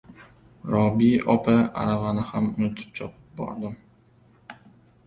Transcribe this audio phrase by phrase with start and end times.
[0.71, 3.79] Robi opa!- aravani ham unutib chopib bordim.